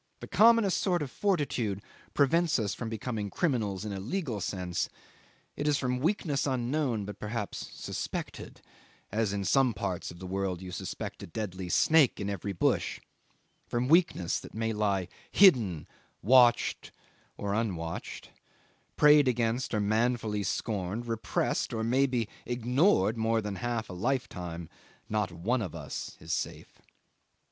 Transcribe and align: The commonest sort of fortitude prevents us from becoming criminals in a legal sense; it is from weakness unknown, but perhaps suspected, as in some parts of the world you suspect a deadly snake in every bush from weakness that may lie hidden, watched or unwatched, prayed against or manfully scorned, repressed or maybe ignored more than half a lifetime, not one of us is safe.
The 0.19 0.25
commonest 0.25 0.79
sort 0.81 1.03
of 1.03 1.11
fortitude 1.11 1.79
prevents 2.15 2.57
us 2.57 2.73
from 2.73 2.89
becoming 2.89 3.29
criminals 3.29 3.85
in 3.85 3.93
a 3.93 3.99
legal 3.99 4.41
sense; 4.41 4.89
it 5.55 5.67
is 5.67 5.77
from 5.77 5.99
weakness 5.99 6.47
unknown, 6.47 7.05
but 7.05 7.19
perhaps 7.19 7.69
suspected, 7.75 8.61
as 9.11 9.31
in 9.31 9.43
some 9.45 9.75
parts 9.75 10.09
of 10.09 10.17
the 10.17 10.25
world 10.25 10.59
you 10.59 10.71
suspect 10.71 11.21
a 11.21 11.27
deadly 11.27 11.69
snake 11.69 12.19
in 12.19 12.31
every 12.31 12.51
bush 12.51 12.99
from 13.67 13.87
weakness 13.87 14.39
that 14.39 14.55
may 14.55 14.73
lie 14.73 15.07
hidden, 15.31 15.85
watched 16.23 16.91
or 17.37 17.53
unwatched, 17.53 18.31
prayed 18.97 19.27
against 19.27 19.71
or 19.71 19.79
manfully 19.79 20.41
scorned, 20.41 21.05
repressed 21.05 21.75
or 21.75 21.83
maybe 21.83 22.27
ignored 22.47 23.17
more 23.19 23.39
than 23.39 23.57
half 23.57 23.87
a 23.87 23.93
lifetime, 23.93 24.67
not 25.07 25.31
one 25.31 25.61
of 25.61 25.75
us 25.75 26.17
is 26.19 26.33
safe. 26.33 26.81